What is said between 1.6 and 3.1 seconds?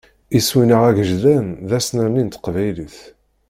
d asnerni n teqbaylit.